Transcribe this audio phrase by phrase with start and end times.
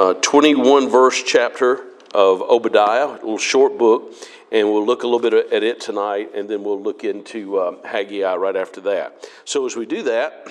[0.00, 4.14] uh, 21 verse chapter of Obadiah, a little short book,
[4.50, 7.78] and we'll look a little bit at it tonight, and then we'll look into um,
[7.84, 9.28] Haggai right after that.
[9.44, 10.48] So as we do that,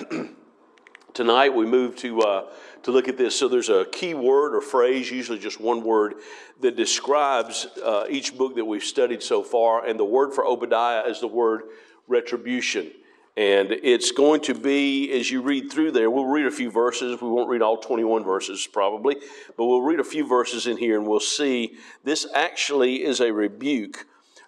[1.14, 2.50] tonight we move to uh,
[2.82, 3.38] to look at this.
[3.38, 6.14] So there's a key word or phrase, usually just one word,
[6.60, 11.08] that describes uh, each book that we've studied so far, and the word for Obadiah
[11.08, 11.62] is the word
[12.08, 12.90] retribution.
[13.36, 17.20] And it's going to be, as you read through there, we'll read a few verses.
[17.20, 19.16] We won't read all 21 verses probably,
[19.56, 23.32] but we'll read a few verses in here and we'll see this actually is a
[23.32, 24.06] rebuke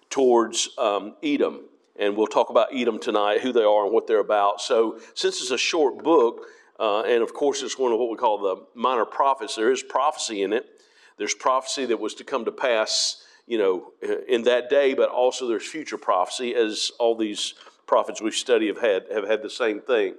[0.09, 1.61] towards um, Edom.
[1.95, 4.61] And we'll talk about Edom tonight, who they are and what they're about.
[4.61, 6.47] So, since it's a short book,
[6.79, 9.83] uh, and of course it's one of what we call the minor prophets, there is
[9.83, 10.81] prophecy in it.
[11.17, 13.93] There's prophecy that was to come to pass, you know,
[14.27, 17.53] in that day, but also there's future prophecy as all these
[17.93, 20.15] prophets we study have had have had the same thing.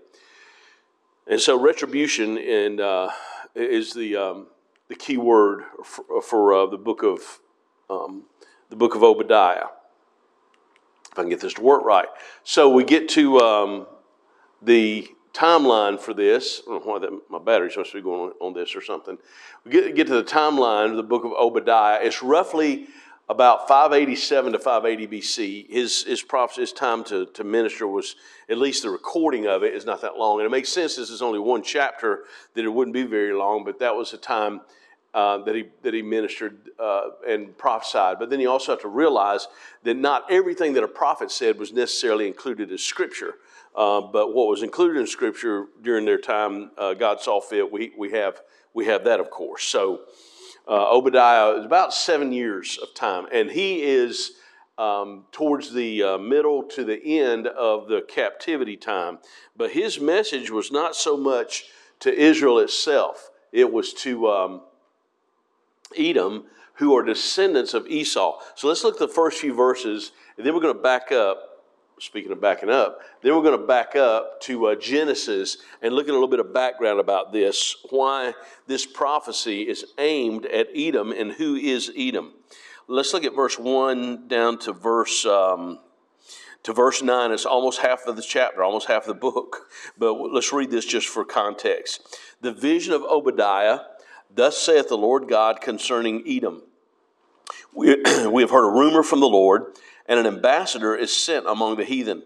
[1.26, 2.38] And so retribution
[2.80, 3.10] uh,
[3.56, 4.46] is the um,
[4.86, 7.40] the key word for, for uh, the book of
[7.90, 8.26] um,
[8.70, 9.70] the book of Obadiah.
[11.10, 12.06] If I can get this to work right,
[12.44, 13.86] so we get to um,
[14.62, 16.62] the timeline for this.
[16.68, 18.82] I don't know why that, my battery's supposed to be going on, on this or
[18.82, 19.18] something.
[19.64, 21.98] We get, get to the timeline of the book of Obadiah.
[22.04, 22.86] It's roughly
[23.28, 28.16] about 587 to 580 BC, his, his prophecy, his time to, to minister was,
[28.48, 30.40] at least the recording of it is not that long.
[30.40, 33.64] And it makes sense, this is only one chapter, that it wouldn't be very long,
[33.64, 34.60] but that was the time
[35.14, 38.18] uh, that, he, that he ministered uh, and prophesied.
[38.18, 39.48] But then you also have to realize
[39.84, 43.36] that not everything that a prophet said was necessarily included as scripture.
[43.74, 47.92] Uh, but what was included in scripture during their time, uh, God saw fit, we,
[47.96, 48.42] we, have,
[48.74, 49.64] we have that, of course.
[49.64, 50.02] So,
[50.66, 54.32] uh, Obadiah is about seven years of time, and he is
[54.78, 59.18] um, towards the uh, middle to the end of the captivity time.
[59.56, 61.64] But his message was not so much
[62.00, 64.62] to Israel itself, it was to um,
[65.96, 68.40] Edom, who are descendants of Esau.
[68.56, 71.53] So let's look at the first few verses, and then we're going to back up
[72.00, 76.06] speaking of backing up, then we're going to back up to uh, Genesis and look
[76.06, 78.34] at a little bit of background about this, why
[78.66, 82.32] this prophecy is aimed at Edom and who is Edom.
[82.88, 85.24] Let's look at verse 1 down to verse.
[85.24, 85.78] Um,
[86.64, 89.68] to verse 9, it's almost half of the chapter, almost half of the book.
[89.98, 92.18] But let's read this just for context.
[92.40, 93.80] The vision of Obadiah,
[94.34, 96.62] thus saith the Lord God concerning Edom.
[97.74, 97.96] We,
[98.28, 99.74] we have heard a rumor from the Lord
[100.06, 102.22] and an ambassador is sent among the heathen.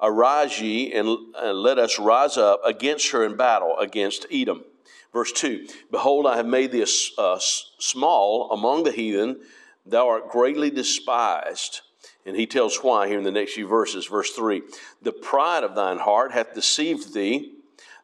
[0.00, 1.16] Arise ye, and,
[1.54, 4.64] let us rise up against her in battle against Edom.
[5.12, 9.40] Verse 2 Behold, I have made thee small among the heathen,
[9.86, 11.82] thou art greatly despised.
[12.24, 14.06] And he tells why here in the next few verses.
[14.06, 14.62] Verse 3
[15.02, 17.54] The pride of thine heart hath deceived thee,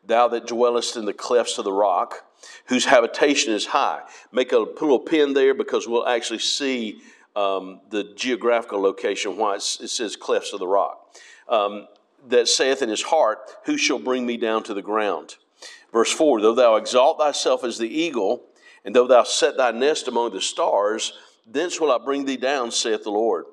[0.05, 2.25] thou that dwellest in the clefts of the rock,
[2.67, 4.03] whose habitation is high.
[4.33, 7.01] Make a little pin there because we'll actually see
[7.39, 11.15] um, the geographical location, why it says clefts of the rock.
[11.49, 11.87] Um,
[12.27, 15.37] that saith in his heart, Who shall bring me down to the ground?
[15.93, 18.43] Verse 4 Though thou exalt thyself as the eagle,
[18.85, 21.13] and though thou set thy nest among the stars,
[21.47, 23.45] thence will I bring thee down, saith the Lord.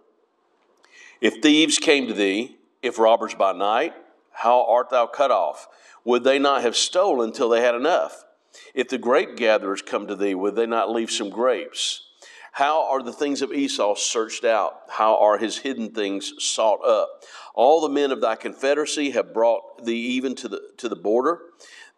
[1.22, 3.94] If thieves came to thee, if robbers by night,
[4.32, 5.68] how art thou cut off?
[6.04, 8.26] Would they not have stolen till they had enough?
[8.74, 12.05] If the grape gatherers come to thee, would they not leave some grapes?
[12.56, 14.84] How are the things of Esau searched out?
[14.88, 17.26] How are his hidden things sought up?
[17.54, 21.42] All the men of thy confederacy have brought thee even to the, to the border.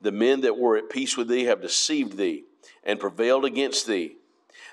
[0.01, 2.45] The men that were at peace with thee have deceived thee
[2.84, 4.16] and prevailed against thee.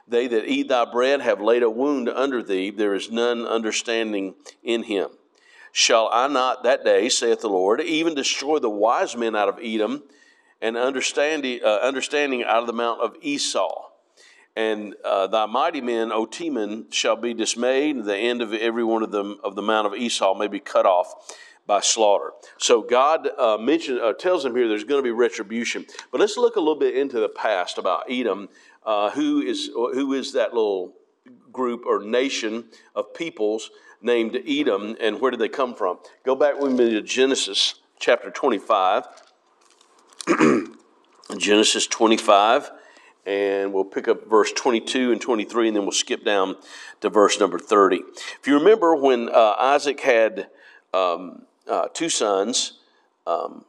[0.08, 2.70] They that eat thy bread have laid a wound under thee.
[2.70, 5.10] There is none understanding in him.
[5.70, 9.58] Shall I not that day, saith the Lord, even destroy the wise men out of
[9.62, 10.04] Edom
[10.62, 13.90] and understanding, uh, understanding out of the mount of Esau?
[14.56, 18.84] And uh, thy mighty men, O Teman, shall be dismayed, and the end of every
[18.84, 21.12] one of them of the mount of Esau may be cut off
[21.66, 22.32] by slaughter.
[22.58, 25.86] So God uh, mentioned, uh, tells them here there's going to be retribution.
[26.12, 28.48] But let's look a little bit into the past about Edom.
[28.84, 30.94] Uh, who is who is that little
[31.50, 33.70] group or nation of peoples
[34.02, 35.98] named Edom, and where did they come from?
[36.24, 39.06] Go back with me to Genesis chapter 25.
[41.38, 42.70] Genesis 25
[43.26, 46.56] and we'll pick up verse 22 and 23, and then we'll skip down
[47.00, 48.02] to verse number 30.
[48.40, 50.48] If you remember when uh, Isaac had
[50.92, 52.80] um, uh, two sons,
[53.26, 53.64] um,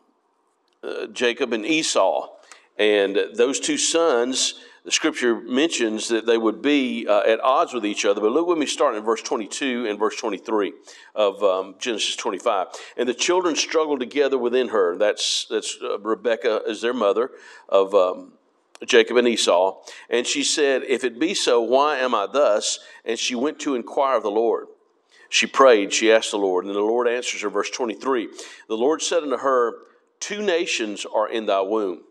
[0.84, 2.30] uh, Jacob and Esau,
[2.78, 7.86] and those two sons, the scripture mentions that they would be uh, at odds with
[7.86, 8.22] each other.
[8.22, 10.74] But look with me starting in verse 22 and verse 23
[11.16, 12.68] of um, Genesis 25.
[12.98, 14.98] And the children struggled together within her.
[14.98, 17.32] That's, that's uh, Rebecca as their mother
[17.70, 17.96] of.
[18.86, 19.82] Jacob and Esau.
[20.10, 22.80] And she said, If it be so, why am I thus?
[23.04, 24.68] And she went to inquire of the Lord.
[25.30, 28.30] She prayed, she asked the Lord, and the Lord answers her, verse 23.
[28.68, 29.74] The Lord said unto her,
[30.20, 32.04] Two nations are in thy womb,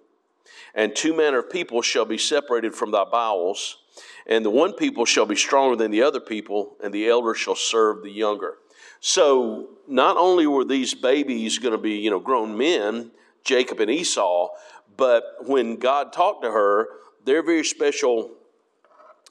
[0.74, 3.78] and two manner of people shall be separated from thy bowels,
[4.26, 7.54] and the one people shall be stronger than the other people, and the elder shall
[7.54, 8.56] serve the younger.
[9.00, 13.10] So not only were these babies going to be, you know, grown men,
[13.44, 14.48] Jacob and Esau,
[14.96, 16.88] but when God talked to her,
[17.24, 18.30] their very special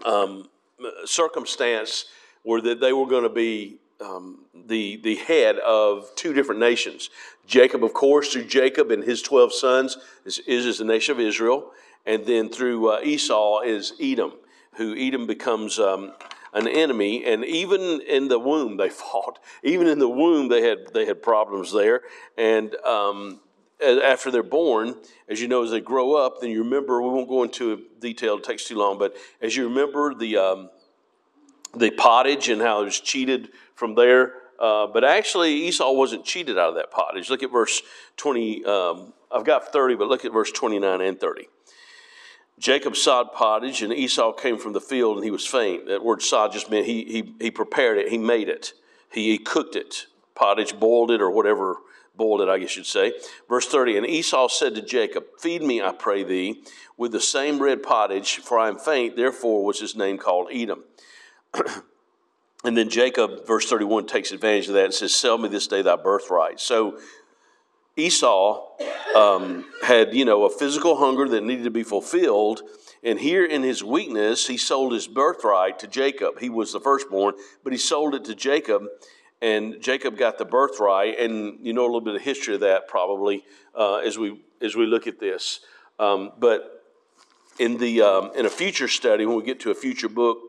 [0.05, 0.49] um,
[1.05, 2.05] circumstance
[2.43, 7.09] were that they were going to be um, the, the head of two different nations.
[7.45, 11.71] Jacob, of course, through Jacob and his 12 sons, is, is the nation of Israel.
[12.05, 14.33] And then through uh, Esau is Edom,
[14.75, 16.13] who Edom becomes um,
[16.53, 17.23] an enemy.
[17.25, 19.39] And even in the womb, they fought.
[19.63, 22.01] Even in the womb, they had, they had problems there.
[22.37, 23.39] And um,
[23.83, 24.95] after they're born,
[25.27, 28.37] as you know, as they grow up, then you remember, we won't go into detail,
[28.37, 30.69] it takes too long, but as you remember the, um,
[31.75, 34.33] the pottage and how it was cheated from there.
[34.59, 37.29] Uh, but actually, Esau wasn't cheated out of that pottage.
[37.29, 37.81] Look at verse
[38.17, 38.63] 20.
[38.65, 41.47] Um, I've got 30, but look at verse 29 and 30.
[42.59, 45.87] Jacob sod pottage, and Esau came from the field, and he was faint.
[45.87, 48.73] That word sod just meant he, he, he prepared it, he made it,
[49.11, 50.05] he, he cooked it.
[50.35, 51.77] Pottage, boiled it, or whatever
[52.15, 53.13] boiled it, I guess you'd say.
[53.49, 56.63] Verse 30 And Esau said to Jacob, Feed me, I pray thee,
[56.97, 59.15] with the same red pottage, for I am faint.
[59.15, 60.83] Therefore was his name called Edom.
[62.63, 65.81] and then Jacob, verse 31, takes advantage of that and says, Sell me this day
[65.81, 66.59] thy birthright.
[66.59, 66.99] So
[67.95, 68.65] Esau
[69.15, 72.61] um, had, you know, a physical hunger that needed to be fulfilled.
[73.03, 76.39] And here in his weakness, he sold his birthright to Jacob.
[76.39, 78.83] He was the firstborn, but he sold it to Jacob
[79.43, 82.87] and Jacob got the birthright, and you know a little bit of history of that
[82.87, 83.43] probably
[83.75, 85.59] uh, as we as we look at this.
[85.99, 86.85] Um, but
[87.59, 90.39] in the um, in a future study, when we get to a future book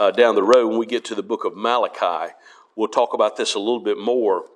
[0.00, 2.32] uh, down the road, when we get to the book of Malachi,
[2.74, 4.46] we'll talk about this a little bit more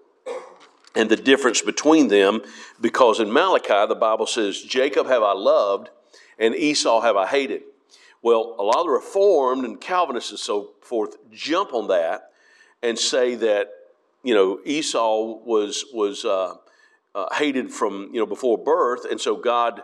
[0.94, 2.40] and the difference between them,
[2.80, 5.90] because in Malachi the Bible says, "Jacob have I loved,
[6.38, 7.60] and Esau have I hated."
[8.22, 12.30] Well, a lot of the Reformed and Calvinists and so forth jump on that
[12.82, 13.70] and say that
[14.22, 16.54] you know Esau was was uh,
[17.14, 19.82] uh, hated from you know before birth, and so God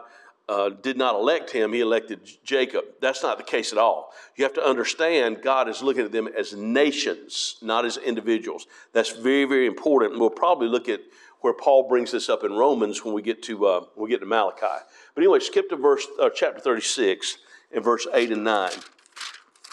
[0.49, 2.85] uh, did not elect him; He elected Jacob.
[3.01, 4.13] That's not the case at all.
[4.37, 8.67] You have to understand God is looking at them as nations, not as individuals.
[8.93, 10.13] That's very very important.
[10.13, 11.01] And we'll probably look at
[11.41, 14.21] where Paul brings this up in Romans when we get to uh, when we get
[14.21, 14.85] to Malachi.
[15.15, 17.39] But anyway, skip to verse uh, chapter thirty six
[17.73, 18.73] and verse eight and nine.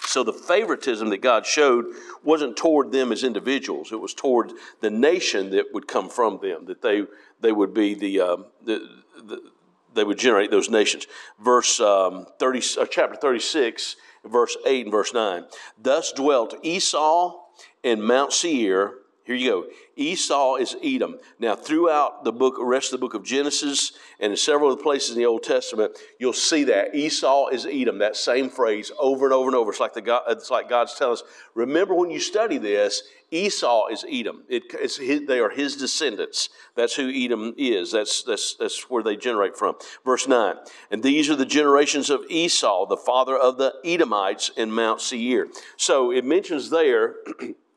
[0.10, 1.86] So the favoritism that God showed
[2.24, 6.66] wasn't toward them as individuals, it was toward the nation that would come from them,
[6.66, 7.04] that they,
[7.42, 8.90] they would be the, uh, the,
[9.24, 9.52] the
[9.94, 11.06] they would generate those nations.
[11.40, 15.46] Verse um, 30, uh, chapter 36, verse 8 and verse 9.
[15.80, 17.36] Thus dwelt Esau
[17.84, 18.94] in Mount Seir.
[19.30, 19.66] Here you go.
[19.96, 21.20] Esau is Edom.
[21.38, 24.84] Now, throughout the book, rest of the book of Genesis, and in several of the
[24.84, 28.00] places in the Old Testament, you'll see that Esau is Edom.
[28.00, 29.70] That same phrase over and over and over.
[29.70, 31.24] It's like the God, it's like God's telling us.
[31.54, 34.46] Remember when you study this, Esau is Edom.
[34.50, 34.98] It, his,
[35.28, 36.50] they are his descendants.
[36.74, 37.92] That's who Edom is.
[37.92, 39.75] That's, that's, that's where they generate from.
[40.04, 40.56] Verse 9.
[40.90, 45.50] And these are the generations of Esau, the father of the Edomites in Mount Seir.
[45.77, 47.18] So it mentions there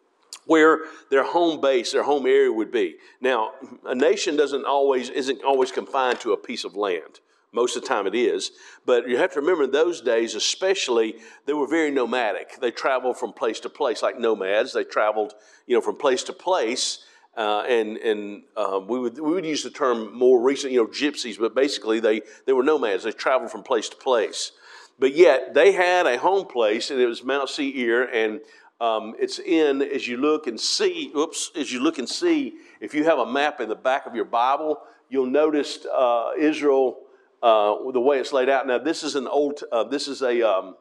[0.47, 2.97] where their home base, their home area would be.
[3.21, 3.53] Now,
[3.85, 7.21] a nation doesn't always isn't always confined to a piece of land.
[7.53, 8.53] Most of the time it is.
[8.87, 12.59] But you have to remember in those days, especially, they were very nomadic.
[12.61, 14.73] They traveled from place to place like nomads.
[14.73, 15.35] They traveled,
[15.67, 17.05] you know, from place to place.
[17.37, 20.87] Uh, and and uh, we would we would use the term more recent, you know,
[20.87, 23.05] gypsies, but basically they they were nomads.
[23.05, 24.53] They traveled from place to place,
[24.99, 28.43] but yet they had a home place, and it was Mount Seir, and
[28.83, 31.13] um, it's in as you look and see.
[31.17, 34.15] Oops, as you look and see, if you have a map in the back of
[34.17, 36.99] your Bible, you'll notice uh, Israel
[37.43, 38.67] uh, the way it's laid out.
[38.67, 39.63] Now, this is an old.
[39.71, 40.43] Uh, this is a.
[40.43, 40.75] Um,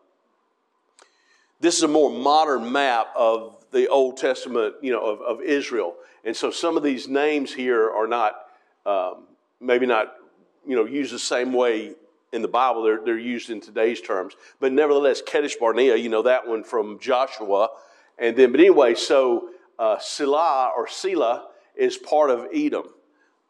[1.60, 5.94] this is a more modern map of the Old Testament, you know, of, of Israel.
[6.26, 8.34] And so some of these names here are not,
[8.84, 9.26] um,
[9.60, 10.16] maybe not,
[10.66, 11.94] you know, used the same way
[12.34, 12.82] in the Bible.
[12.82, 14.34] They're, they're used in today's terms.
[14.60, 17.70] But nevertheless, Kadesh Barnea, you know that one from Joshua,
[18.22, 21.44] and then, but anyway, so uh, Sila or Sela
[21.76, 22.86] is part of Edom.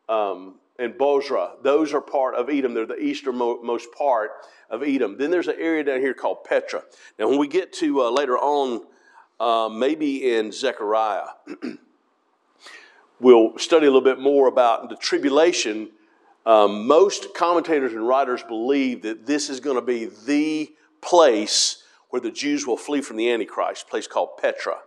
[0.10, 2.74] Um, and Bozrah, those are part of Edom.
[2.74, 4.32] They're the easternmost part
[4.72, 5.18] of Edom.
[5.20, 6.84] Then there's an area down here called Petra.
[7.20, 8.82] Now, when we get to uh, later on,
[9.40, 11.28] uh, maybe in Zechariah,
[13.20, 15.92] we'll study a little bit more about the tribulation
[16.46, 21.81] Um, most commentators and writers believe that this is going to be the place
[22.12, 24.78] where the Jews will flee from the Antichrist, place called Petra.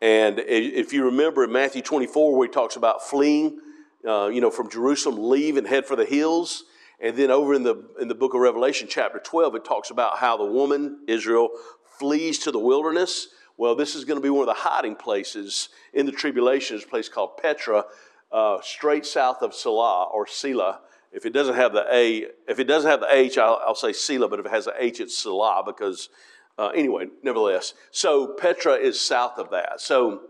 [0.00, 3.60] And if you remember in Matthew 24, where he talks about fleeing,
[4.06, 6.64] uh, you know, from Jerusalem, leave and head for the hills.
[7.00, 10.18] And then over in the, in the book of Revelation, chapter 12, it talks about
[10.18, 11.50] how the woman, Israel,
[11.98, 13.28] flees to the wilderness.
[13.56, 16.84] Well, this is going to be one of the hiding places in the tribulation, is
[16.84, 17.84] a place called Petra,
[18.30, 20.80] uh, straight south of Salah or Selah.
[21.12, 23.92] If it doesn't have the A, if it doesn't have the H, I'll, I'll say
[23.92, 26.10] Selah, but if it has the H, it's Salah because
[26.58, 29.80] uh, anyway, nevertheless, so Petra is south of that.
[29.80, 30.22] So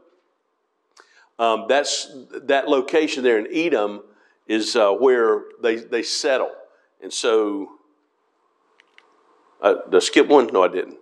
[1.38, 4.02] um, that's that location there in Edom
[4.46, 6.52] is uh, where they they settle,
[7.02, 7.72] and so
[9.60, 10.48] uh, did I skip one?
[10.52, 10.98] No, I didn't.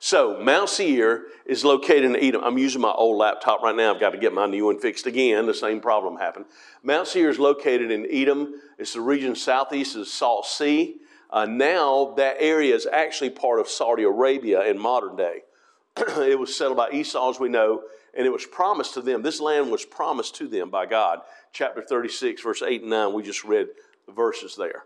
[0.00, 2.42] So Mount Seir is located in Edom.
[2.44, 3.92] I'm using my old laptop right now.
[3.92, 5.46] I've got to get my new one fixed again.
[5.46, 6.44] The same problem happened.
[6.82, 8.54] Mount Seir is located in Edom.
[8.78, 10.96] It's the region southeast of the Salt Sea.
[11.30, 15.42] Uh, now that area is actually part of Saudi Arabia in modern day.
[15.96, 17.82] it was settled by Esau, as we know,
[18.16, 19.22] and it was promised to them.
[19.22, 21.20] This land was promised to them by God.
[21.52, 23.68] Chapter 36, verse 8 and 9, we just read
[24.06, 24.84] the verses there.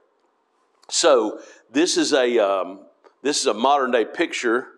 [0.88, 1.40] So
[1.70, 2.80] this is a um,
[3.22, 4.68] this is a modern day picture.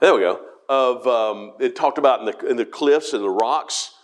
[0.00, 0.40] There we go.
[0.66, 3.94] Of um, it talked about in the in the cliffs and the rocks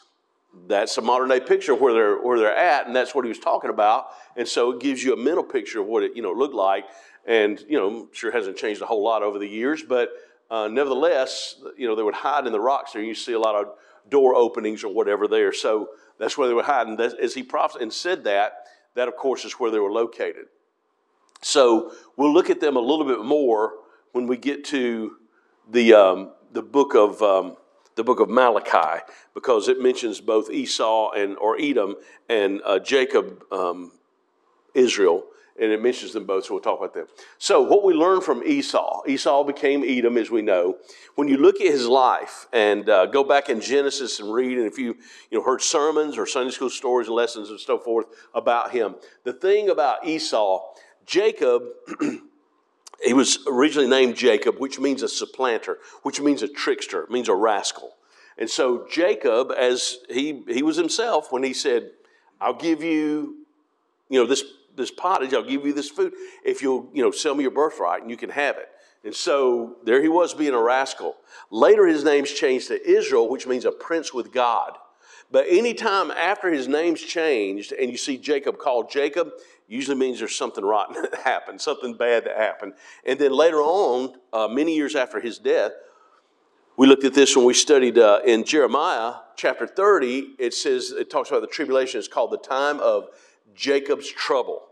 [0.69, 3.39] that's a modern day picture where they're where they're at, and that's what he was
[3.39, 4.09] talking about.
[4.37, 6.85] And so it gives you a mental picture of what it you know looked like.
[7.27, 10.11] And you know, sure hasn't changed a whole lot over the years, but
[10.51, 13.03] uh, nevertheless, you know, they would hide in the rocks there.
[13.03, 13.69] You see a lot of
[14.11, 15.53] door openings or whatever there.
[15.53, 15.89] So
[16.19, 16.87] that's where they would hide.
[16.89, 20.47] And as he prophesied and said that, that of course is where they were located.
[21.43, 23.73] So we'll look at them a little bit more
[24.13, 25.17] when we get to
[25.71, 27.23] the um, the book of.
[27.23, 27.57] Um,
[27.97, 29.03] the book of Malachi
[29.35, 31.97] because it mentions both Esau and or Edom
[32.29, 33.91] and uh, Jacob, um,
[34.75, 35.25] Israel,
[35.59, 36.45] and it mentions them both.
[36.45, 37.07] So we'll talk about them.
[37.39, 40.77] So what we learn from Esau, Esau became Edom, as we know.
[41.15, 44.67] When you look at his life and uh, go back in Genesis and read, and
[44.67, 44.97] if you
[45.31, 48.97] you know heard sermons or Sunday school stories and lessons and so forth about him,
[49.25, 50.63] the thing about Esau,
[51.07, 51.63] Jacob.
[53.05, 57.35] He was originally named Jacob, which means a supplanter, which means a trickster, means a
[57.35, 57.95] rascal.
[58.39, 61.91] And so Jacob, as he, he was himself, when he said,
[62.41, 63.47] I'll give you,
[64.09, 66.13] you know, this, this pottage, I'll give you this food
[66.45, 68.69] if you'll, you know, sell me your birthright and you can have it.
[69.05, 71.17] And so there he was being a rascal.
[71.51, 74.77] Later his name's changed to Israel, which means a prince with God.
[75.31, 79.31] But anytime after his name's changed and you see Jacob called Jacob,
[79.69, 82.75] usually means there's something rotten that happened, something bad that happened.
[83.05, 85.73] And then later on, uh, many years after his death,
[86.77, 90.35] we looked at this when we studied uh, in Jeremiah chapter 30.
[90.39, 91.99] It says, it talks about the tribulation.
[91.99, 93.09] It's called the time of
[93.55, 94.63] Jacob's trouble.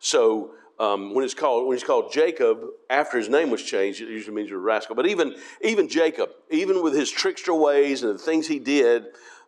[0.00, 2.58] So um, when it's called when he's called Jacob,
[2.90, 4.96] after his name was changed, it usually means you're a rascal.
[4.96, 9.06] But even even Jacob, even with his trickster ways and the things he did,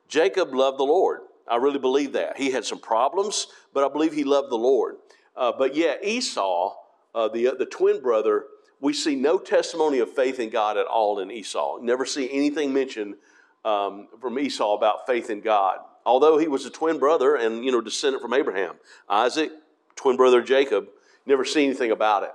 [0.08, 1.22] Jacob loved the Lord.
[1.48, 2.36] I really believe that.
[2.36, 4.96] He had some problems, but I believe he loved the Lord.
[5.36, 6.74] Uh, but yeah, Esau,
[7.14, 8.44] uh, the, the twin brother,
[8.80, 11.78] we see no testimony of faith in God at all in Esau.
[11.80, 13.16] Never see anything mentioned
[13.64, 15.78] um, from Esau about faith in God.
[16.06, 18.74] Although he was a twin brother and, you know, descendant from Abraham.
[19.08, 19.50] Isaac,
[19.96, 20.88] twin brother Jacob,
[21.24, 22.32] never see anything about it.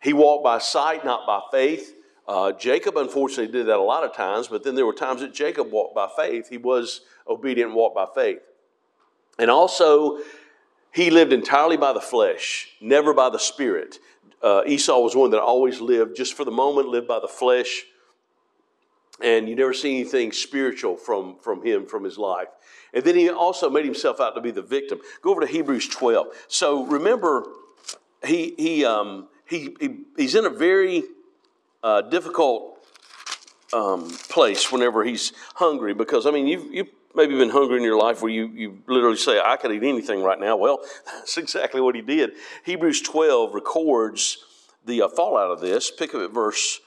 [0.00, 1.94] He walked by sight, not by faith.
[2.28, 5.34] Uh, Jacob, unfortunately, did that a lot of times, but then there were times that
[5.34, 6.48] Jacob walked by faith.
[6.48, 8.40] He was obedient and walked by faith.
[9.38, 10.18] And also,
[10.92, 13.98] he lived entirely by the flesh, never by the spirit.
[14.42, 17.84] Uh, Esau was one that always lived just for the moment, lived by the flesh.
[19.22, 22.48] And you never see anything spiritual from, from him, from his life.
[22.94, 25.00] And then he also made himself out to be the victim.
[25.22, 26.28] Go over to Hebrews 12.
[26.46, 27.44] So remember,
[28.24, 31.02] he, he, um, he, he he's in a very
[31.82, 32.86] uh, difficult
[33.72, 37.82] um, place whenever he's hungry because, I mean, you've, you've maybe you've been hungry in
[37.82, 40.56] your life where you, you literally say, I could eat anything right now.
[40.56, 42.30] Well, that's exactly what he did.
[42.64, 44.38] Hebrews 12 records
[44.86, 45.90] the uh, fallout of this.
[45.90, 46.80] Pick up at verse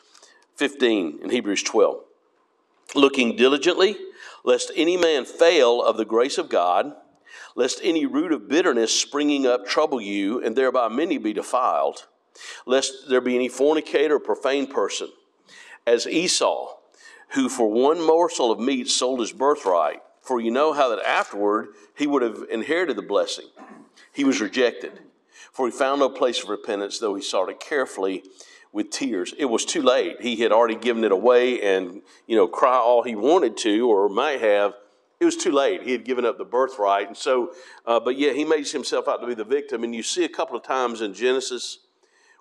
[0.55, 2.03] 15 in Hebrews 12.
[2.95, 3.97] Looking diligently,
[4.43, 6.93] lest any man fail of the grace of God,
[7.55, 12.07] lest any root of bitterness springing up trouble you, and thereby many be defiled,
[12.65, 15.09] lest there be any fornicator or profane person,
[15.85, 16.77] as Esau,
[17.33, 20.01] who for one morsel of meat sold his birthright.
[20.21, 23.47] For you know how that afterward he would have inherited the blessing.
[24.13, 24.99] He was rejected,
[25.51, 28.23] for he found no place of repentance, though he sought it carefully
[28.71, 29.33] with tears.
[29.37, 30.21] It was too late.
[30.21, 34.07] He had already given it away and, you know, cry all he wanted to or
[34.09, 34.73] might have,
[35.19, 35.83] it was too late.
[35.83, 37.07] He had given up the birthright.
[37.07, 37.53] And so,
[37.85, 39.83] uh, but yeah, he makes himself out to be the victim.
[39.83, 41.79] And you see a couple of times in Genesis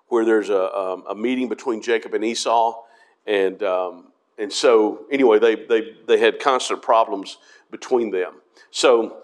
[0.07, 2.81] where there's a, um, a meeting between Jacob and Esau.
[3.25, 7.37] And, um, and so, anyway, they, they, they had constant problems
[7.71, 8.33] between them.
[8.69, 9.17] So,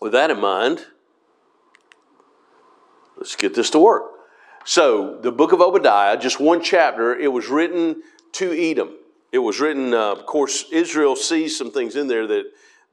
[0.00, 0.86] with that in mind,
[3.16, 4.04] let's get this to work.
[4.64, 8.96] So, the book of Obadiah, just one chapter, it was written to Edom.
[9.32, 12.44] It was written, uh, of course, Israel sees some things in there that,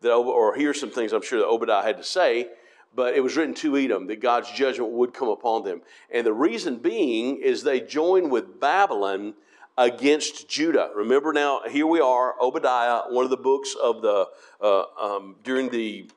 [0.02, 2.50] that, or hears some things I'm sure that Obadiah had to say,
[2.96, 5.82] but it was written to Edom that God's judgment would come upon them.
[6.12, 9.34] And the reason being is they joined with Babylon
[9.78, 10.92] against Judah.
[10.96, 14.28] Remember now, here we are, Obadiah, one of the books of the,
[14.62, 16.10] uh, um, during the,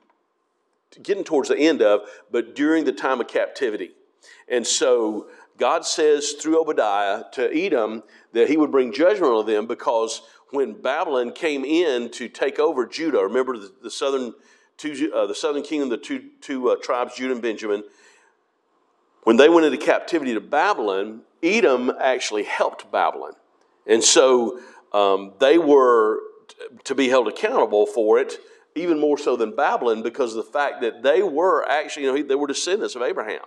[1.03, 3.93] getting towards the end of, but during the time of captivity.
[4.49, 9.67] And so God says through Obadiah to Edom that he would bring judgment on them
[9.67, 14.35] because when Babylon came in to take over Judah, remember the, the southern
[14.77, 17.85] two, uh, the southern kingdom, the two, two uh, tribes, Judah and Benjamin,
[19.25, 23.33] when they went into captivity to Babylon, Edom actually helped Babylon.
[23.87, 24.61] And so
[24.93, 26.21] um, they were
[26.85, 28.39] to be held accountable for it,
[28.75, 32.23] even more so than Babylon, because of the fact that they were actually, you know,
[32.23, 33.45] they were descendants of Abraham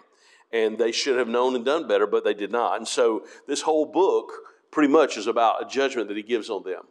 [0.52, 2.78] and they should have known and done better, but they did not.
[2.78, 4.32] And so this whole book
[4.72, 6.84] pretty much is about a judgment that he gives on them.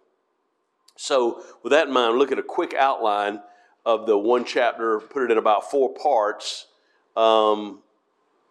[0.96, 3.40] So, with that in mind, look at a quick outline
[3.86, 6.66] of the one chapter, put it in about four parts.
[7.16, 7.80] Um,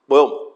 [0.07, 0.53] well,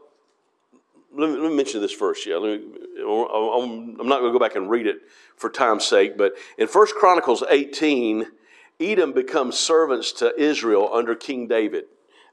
[1.15, 2.25] let me, let me, mention this first.
[2.25, 2.62] Yeah, me,
[3.00, 4.98] I'm, not going to go back and read it
[5.36, 8.25] for time's sake, but in First Chronicles 18,
[8.80, 11.86] Edom becomes servants to Israel under King David.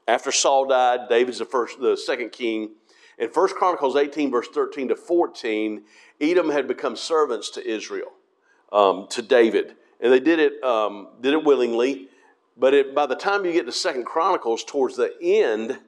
[0.07, 2.71] After Saul died, David's the first, the second king.
[3.17, 5.83] In 1 Chronicles 18, verse 13 to 14,
[6.21, 8.11] Edom had become servants to Israel,
[8.71, 9.75] um, to David.
[9.99, 12.07] And they did it, um, did it willingly.
[12.57, 15.79] But it, by the time you get to Second Chronicles, towards the end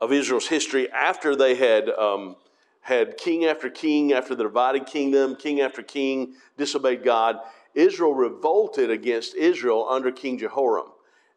[0.00, 2.36] of Israel's history, after they had um,
[2.80, 7.38] had king after king after the divided kingdom, king after king disobeyed God,
[7.74, 10.88] Israel revolted against Israel under King Jehoram.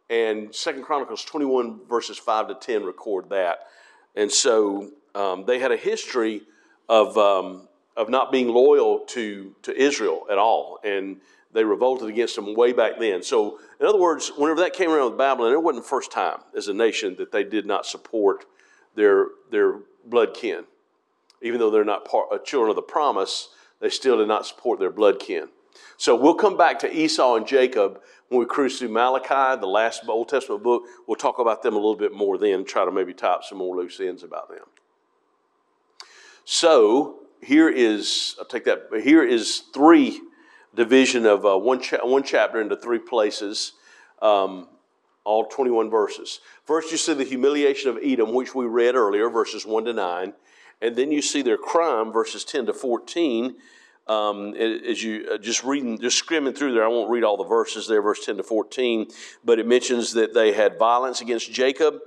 [0.10, 3.68] And Second Chronicles 21 verses 5 to 10 record that.
[4.16, 6.42] And so um, they had a history
[6.90, 11.22] of, um, of not being loyal to, to Israel at all, and
[11.54, 13.24] they revolted against them way back then.
[13.24, 16.40] So, in other words, whenever that came around with Babylon, it wasn't the first time
[16.56, 18.46] as a nation that they did not support
[18.96, 20.64] their, their blood kin.
[21.42, 24.80] Even though they're not part, uh, children of the promise, they still did not support
[24.80, 25.50] their blood kin.
[25.98, 30.04] So we'll come back to Esau and Jacob when we cruise through Malachi, the last
[30.08, 30.84] Old Testament book.
[31.08, 33.58] We'll talk about them a little bit more then, try to maybe tie up some
[33.58, 34.66] more loose ends about them.
[36.46, 40.22] So here is, I'll take that, here is three
[40.76, 43.74] division of uh, one, cha- one chapter into three places,
[44.22, 44.68] um,
[45.24, 46.40] all 21 verses.
[46.66, 50.34] First, you see the humiliation of Edom, which we read earlier, verses 1 to 9.
[50.82, 53.56] And then you see their crime, verses 10 to 14
[54.08, 57.46] um, as you uh, just reading, just skimming through there, I won't read all the
[57.46, 59.08] verses there, verse 10 to 14,
[59.46, 62.00] but it mentions that they had violence against Jacob,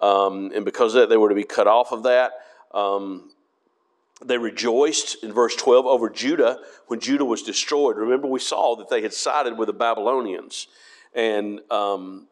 [0.00, 2.32] um, and because of that, they were to be cut off of that.
[2.72, 3.30] Um,
[4.24, 7.96] they rejoiced in verse 12 over Judah when Judah was destroyed.
[7.96, 10.66] Remember, we saw that they had sided with the Babylonians.
[11.14, 12.28] And um,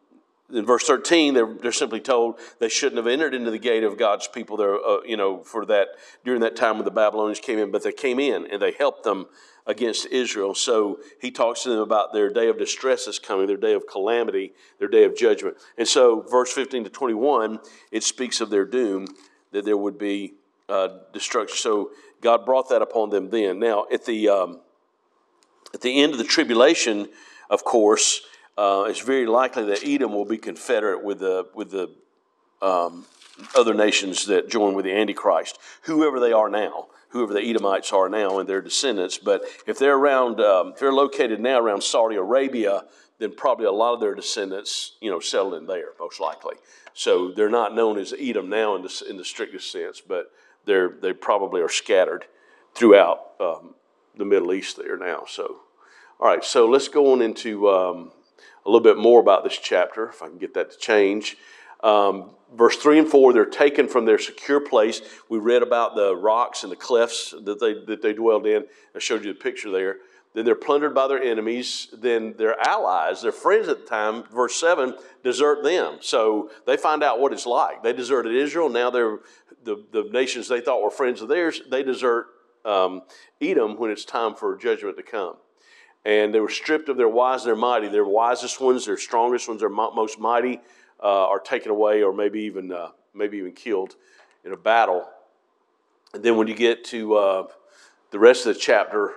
[0.51, 3.97] in verse 13 they're, they're simply told they shouldn't have entered into the gate of
[3.97, 5.89] god's people there uh, you know for that
[6.23, 9.03] during that time when the babylonians came in but they came in and they helped
[9.03, 9.27] them
[9.67, 13.57] against israel so he talks to them about their day of distress is coming their
[13.57, 17.59] day of calamity their day of judgment and so verse 15 to 21
[17.91, 19.07] it speaks of their doom
[19.51, 20.33] that there would be
[20.69, 24.59] uh, destruction so god brought that upon them then now at the um,
[25.73, 27.07] at the end of the tribulation
[27.49, 28.21] of course
[28.57, 31.89] uh, it's very likely that Edom will be confederate with the with the
[32.61, 33.05] um,
[33.55, 38.09] other nations that join with the Antichrist, whoever they are now, whoever the Edomites are
[38.09, 39.17] now and their descendants.
[39.17, 42.83] But if they're around, um, if they're located now around Saudi Arabia,
[43.19, 46.55] then probably a lot of their descendants, you know, settled in there, most likely.
[46.93, 50.31] So they're not known as Edom now in the, in the strictest sense, but
[50.65, 52.25] they're they probably are scattered
[52.73, 53.75] throughout um,
[54.17, 55.23] the Middle East there now.
[55.27, 55.61] So,
[56.19, 58.11] all right, so let's go on into um,
[58.65, 61.37] a little bit more about this chapter, if I can get that to change.
[61.81, 65.01] Um, verse 3 and 4, they're taken from their secure place.
[65.29, 68.65] We read about the rocks and the cliffs that they, that they dwelled in.
[68.95, 69.97] I showed you the picture there.
[70.33, 71.87] Then they're plundered by their enemies.
[71.91, 75.97] Then their allies, their friends at the time, verse 7, desert them.
[76.01, 77.81] So they find out what it's like.
[77.81, 78.69] They deserted Israel.
[78.69, 79.19] Now they're
[79.63, 82.27] the, the nations they thought were friends of theirs, they desert
[82.65, 83.01] um,
[83.41, 85.35] Edom when it's time for judgment to come.
[86.05, 87.87] and they were stripped of their wise and their mighty.
[87.87, 90.61] Their wisest ones, their strongest ones, their most mighty
[91.01, 93.95] uh, are taken away, or maybe even uh, maybe even killed
[94.45, 95.07] in a battle.
[96.13, 97.47] And then when you get to uh,
[98.11, 99.13] the rest of the chapter,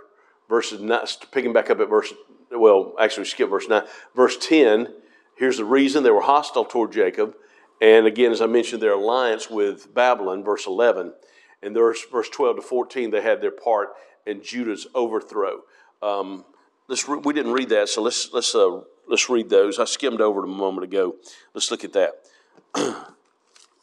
[0.53, 2.12] verses nine, picking back up at verse
[2.51, 3.85] well, actually skip verse nine,
[4.15, 4.88] verse ten.
[5.35, 7.35] Here's the reason they were hostile toward Jacob,
[7.81, 11.15] and again, as I mentioned, their alliance with Babylon, verse eleven,
[11.62, 13.11] and there's verse twelve to fourteen.
[13.11, 13.95] They had their part
[14.27, 15.62] in Judah's overthrow.
[16.03, 16.45] Um,
[16.87, 19.79] let's re- we didn't read that, so let's let's uh, let's read those.
[19.79, 21.17] I skimmed over them a moment ago.
[21.55, 22.11] Let's look at that.
[22.77, 23.01] let's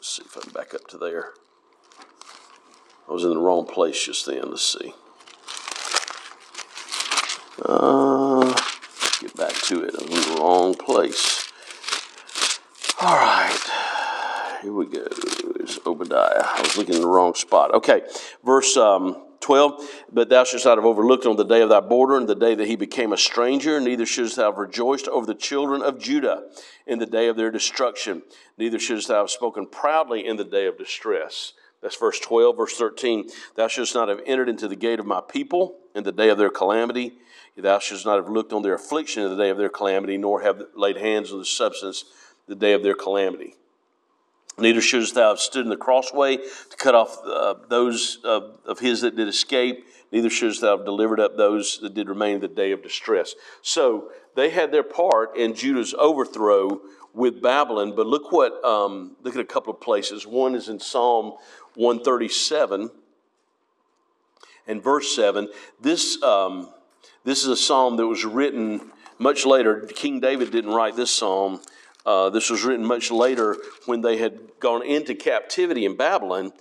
[0.02, 1.32] see if I can back up to there.
[3.10, 4.52] I was in the wrong place just then.
[4.52, 4.94] Let's see.
[7.64, 8.54] Uh,
[9.20, 9.96] get back to it.
[10.00, 11.52] I'm in the wrong place.
[13.02, 14.60] All right.
[14.62, 15.06] Here we go.
[15.60, 16.44] It's Obadiah.
[16.44, 17.74] I was looking in the wrong spot.
[17.74, 18.02] Okay.
[18.44, 22.18] Verse um, 12, but thou shouldst not have overlooked on the day of thy border,
[22.18, 25.36] and the day that he became a stranger, neither shouldst thou have rejoiced over the
[25.36, 26.44] children of Judah
[26.86, 28.22] in the day of their destruction,
[28.58, 31.54] neither shouldst thou have spoken proudly in the day of distress.
[31.82, 32.58] That's verse 12.
[32.58, 36.12] Verse 13, thou shouldst not have entered into the gate of my people in the
[36.12, 37.18] day of their calamity.
[37.62, 40.42] Thou shouldst not have looked on their affliction in the day of their calamity, nor
[40.42, 42.06] have laid hands on the substance
[42.48, 43.56] the day of their calamity.
[44.58, 49.02] Neither shouldst thou have stood in the crossway to cut off uh, those of his
[49.02, 49.86] that did escape.
[50.12, 53.36] Neither shouldst thou have delivered up those that did remain in the day of distress.
[53.62, 56.82] So they had their part in Judah's overthrow
[57.14, 57.96] with Babylon.
[57.96, 60.26] But look what um, look at a couple of places.
[60.26, 61.36] One is in Psalm
[61.76, 62.90] 137
[64.68, 65.50] and verse 7.
[65.80, 66.70] This um,
[67.24, 69.82] this is a psalm that was written much later.
[69.82, 71.62] King David didn't write this psalm.
[72.06, 76.52] Uh, this was written much later when they had gone into captivity in Babylon.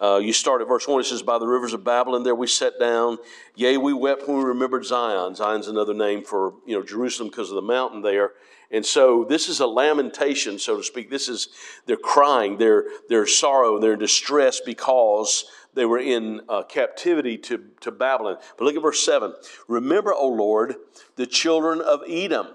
[0.00, 2.46] Uh, you start at verse 1, it says, By the rivers of Babylon there we
[2.46, 3.18] sat down.
[3.56, 5.34] Yea, we wept when we remembered Zion.
[5.34, 8.32] Zion's another name for you know Jerusalem because of the mountain there.
[8.70, 11.10] And so this is a lamentation, so to speak.
[11.10, 11.48] This is
[11.86, 15.46] their crying, their, their sorrow, their distress because
[15.78, 18.36] they were in uh, captivity to, to Babylon.
[18.56, 19.34] But look at verse 7.
[19.68, 20.76] Remember, O Lord,
[21.16, 22.48] the children of Edom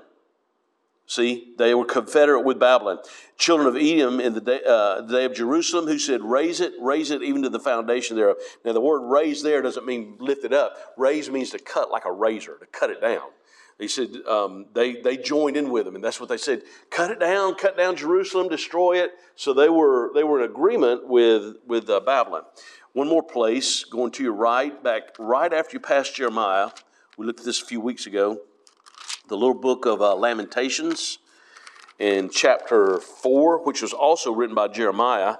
[1.05, 2.97] See, they were confederate with Babylon.
[3.37, 6.73] Children of Edom in the day, uh, the day, of Jerusalem, who said, Raise it,
[6.79, 8.37] raise it even to the foundation thereof.
[8.63, 10.77] Now, the word raise there doesn't mean lift it up.
[10.97, 13.29] Raise means to cut like a razor, to cut it down.
[13.79, 17.11] He said um, they, they joined in with them, and that's what they said cut
[17.11, 19.11] it down, cut down Jerusalem, destroy it.
[19.35, 22.43] So they were, they were in agreement with, with uh, Babylon.
[22.93, 26.69] One more place, going to your right, back right after you pass Jeremiah.
[27.17, 28.41] We looked at this a few weeks ago
[29.29, 31.17] the little book of uh, Lamentations
[31.97, 35.37] in chapter 4, which was also written by Jeremiah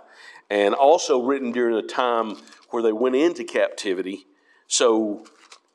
[0.50, 2.38] and also written during a time
[2.72, 4.26] where they went into captivity.
[4.68, 5.26] So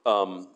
[0.05, 0.49] um,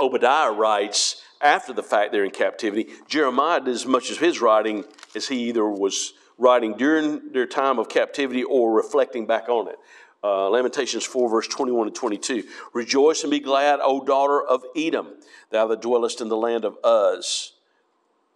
[0.00, 2.88] Obadiah writes after the fact they're in captivity.
[3.06, 7.78] Jeremiah did as much of his writing as he either was writing during their time
[7.78, 9.76] of captivity or reflecting back on it.
[10.22, 12.44] Uh, Lamentations 4, verse 21 and 22.
[12.74, 15.08] Rejoice and be glad, O daughter of Edom,
[15.50, 17.52] thou that dwellest in the land of Uz.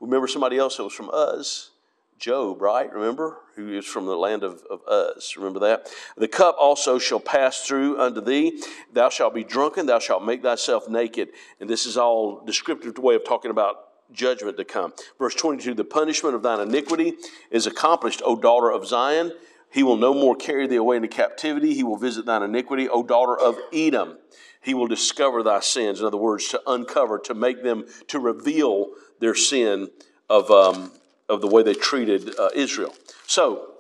[0.01, 1.71] Remember somebody else that was from Uz?
[2.19, 2.91] Job, right?
[2.93, 3.39] Remember?
[3.57, 5.37] Who is from the land of, of Uz.
[5.37, 5.89] Remember that?
[6.17, 8.63] The cup also shall pass through unto thee.
[8.93, 9.87] Thou shalt be drunken.
[9.87, 11.29] Thou shalt make thyself naked.
[11.61, 13.77] And this is all descriptive way of talking about
[14.13, 14.93] judgment to come.
[15.19, 17.15] Verse 22 The punishment of thine iniquity
[17.51, 19.33] is accomplished, O daughter of Zion.
[19.75, 21.75] He will no more carry thee away into captivity.
[21.75, 24.19] He will visit thine iniquity, O daughter of Edom.
[24.61, 25.99] He will discover thy sins.
[25.99, 29.91] In other words, to uncover, to make them, to reveal their sin
[30.31, 30.93] of, um,
[31.29, 32.95] of the way they treated uh, Israel.
[33.27, 33.73] So,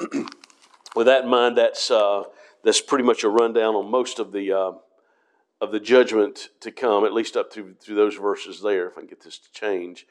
[0.96, 2.24] with that in mind, that's, uh,
[2.64, 4.72] that's pretty much a rundown on most of the, uh,
[5.60, 9.02] of the judgment to come, at least up through, through those verses there, if I
[9.02, 10.08] can get this to change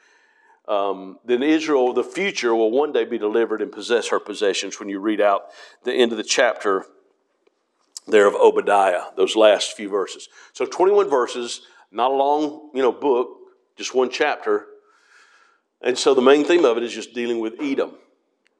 [0.67, 4.89] um, then Israel, the future, will one day be delivered and possess her possessions when
[4.89, 5.47] you read out
[5.83, 6.85] the end of the chapter
[8.07, 10.29] there of Obadiah, those last few verses.
[10.53, 13.29] So 21 verses, not a long you know, book,
[13.77, 14.67] just one chapter.
[15.81, 17.95] And so the main theme of it is just dealing with Edom.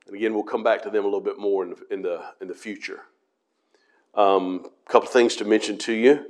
[0.07, 2.23] And again, we'll come back to them a little bit more in the, in the,
[2.41, 3.01] in the future.
[4.15, 6.25] A um, couple things to mention to you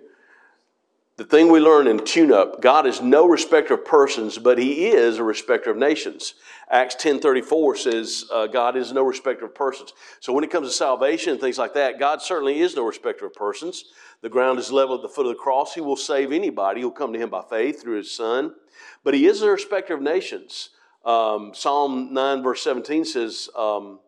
[1.15, 4.87] the thing we learn in tune up god is no respecter of persons but he
[4.87, 6.33] is a respecter of nations.
[6.69, 9.93] Acts 10.34 says uh, god is no respecter of persons.
[10.19, 13.25] So when it comes to salvation and things like that god certainly is no respecter
[13.25, 13.85] of persons.
[14.21, 15.73] The ground is level at the foot of the cross.
[15.73, 18.55] He will save anybody who'll come to him by faith through his son.
[19.03, 20.69] But he is a respecter of nations.
[21.05, 23.99] Um, psalm 9 verse 17 says um,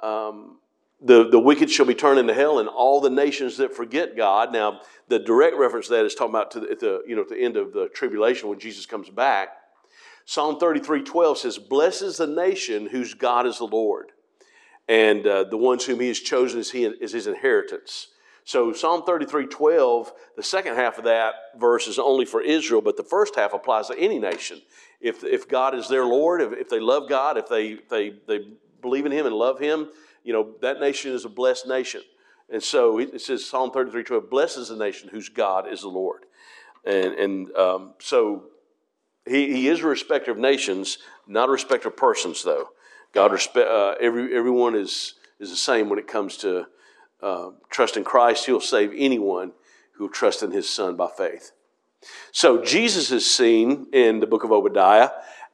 [0.00, 0.58] um,
[1.00, 4.52] the, the wicked shall be turned into hell, and all the nations that forget God.
[4.52, 7.22] Now, the direct reference to that is talking about to the, at the, you know,
[7.22, 9.50] at the end of the tribulation when Jesus comes back.
[10.24, 14.12] Psalm 33 12 says, Blesses the nation whose God is the Lord,
[14.88, 18.08] and uh, the ones whom he has chosen is, he, is his inheritance.
[18.44, 22.96] So Psalm 33 12, the second half of that verse is only for Israel, but
[22.96, 24.60] the first half applies to any nation.
[25.00, 28.48] If, if God is their Lord, if, if they love God, if they, they, they
[28.80, 29.88] believe in him and love him,
[30.28, 32.02] you know, that nation is a blessed nation.
[32.50, 36.26] And so it says Psalm 33 12, blesses the nation whose God is the Lord.
[36.84, 38.44] And, and um, so
[39.26, 42.68] he, he is a respecter of nations, not a respecter of persons, though.
[43.14, 46.66] God, respe- uh, every, everyone is, is the same when it comes to
[47.22, 48.44] uh, trust in Christ.
[48.44, 49.52] He'll save anyone
[49.92, 51.52] who will trust in his Son by faith.
[52.32, 55.08] So Jesus is seen in the book of Obadiah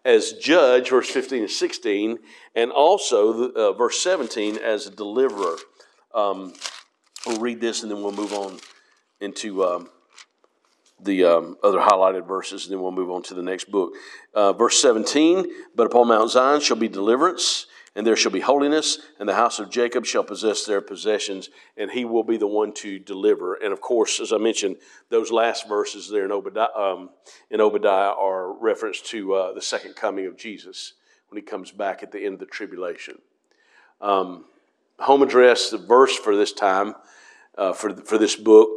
[0.04, 2.18] as judge, verse 15 and 16,
[2.54, 5.56] and also uh, verse 17 as a deliverer.
[6.14, 6.52] Um,
[7.26, 8.58] we'll read this and then we'll move on
[9.20, 9.88] into um,
[11.00, 13.94] the um, other highlighted verses, and then we'll move on to the next book.
[14.34, 18.98] Uh, verse 17 But upon Mount Zion shall be deliverance, and there shall be holiness,
[19.18, 22.72] and the house of Jacob shall possess their possessions, and he will be the one
[22.72, 23.54] to deliver.
[23.54, 24.76] And of course, as I mentioned,
[25.10, 27.10] those last verses there in Obadiah, um,
[27.50, 30.94] in Obadiah are reference to uh, the second coming of Jesus
[31.28, 33.18] when he comes back at the end of the tribulation.
[34.00, 34.46] Um,
[34.98, 36.94] home address, the verse for this time,
[37.56, 38.70] uh, for, for this book,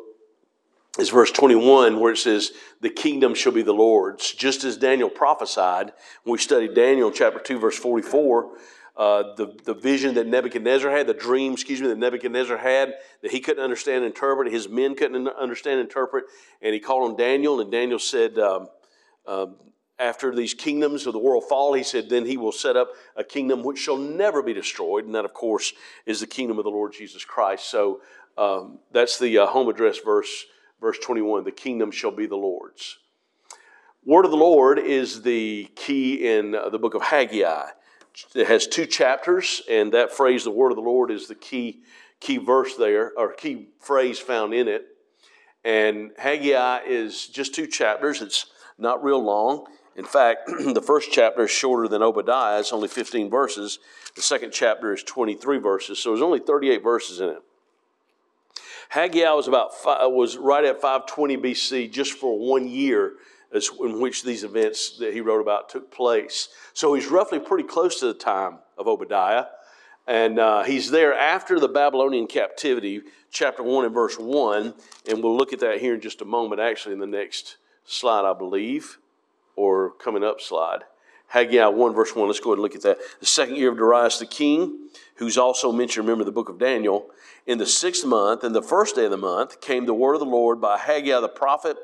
[1.00, 2.52] is verse 21 where it says
[2.82, 5.92] the kingdom shall be the lord's just as daniel prophesied
[6.24, 8.50] when we studied daniel chapter 2 verse 44
[8.98, 13.32] uh, the, the vision that nebuchadnezzar had the dream excuse me that nebuchadnezzar had that
[13.32, 16.26] he couldn't understand and interpret his men couldn't understand and interpret
[16.62, 18.68] and he called on daniel and daniel said um,
[19.26, 19.46] uh,
[20.00, 23.24] after these kingdoms of the world fall he said then he will set up a
[23.24, 25.74] kingdom which shall never be destroyed and that of course
[26.06, 28.02] is the kingdom of the lord jesus christ so
[28.38, 30.46] um, that's the uh, home address verse
[30.80, 32.98] verse 21 the kingdom shall be the Lord's.
[34.06, 37.68] Word of the Lord is the key in uh, the book of Haggai.
[38.34, 41.82] It has two chapters, and that phrase, the word of the Lord, is the key,
[42.20, 44.86] key verse there, or key phrase found in it.
[45.64, 49.68] And Haggai is just two chapters, it's not real long.
[49.96, 53.80] In fact, the first chapter is shorter than Obadiah, it's only 15 verses.
[54.16, 57.42] The second chapter is 23 verses, so there's only 38 verses in it.
[58.90, 63.14] Haggai was about five, was right at 520 BC, just for one year,
[63.54, 66.50] in which these events that he wrote about took place.
[66.74, 69.46] So he's roughly pretty close to the time of Obadiah,
[70.06, 74.74] and uh, he's there after the Babylonian captivity, chapter one and verse one,
[75.10, 76.62] and we'll look at that here in just a moment.
[76.62, 78.98] Actually, in the next slide, I believe,
[79.56, 80.84] or coming up slide.
[81.30, 82.26] Haggai 1, verse 1.
[82.26, 83.00] Let's go ahead and look at that.
[83.20, 87.10] The second year of Darius the king, who's also mentioned, remember the book of Daniel,
[87.46, 90.20] in the sixth month, and the first day of the month, came the word of
[90.20, 91.78] the Lord by Haggai the prophet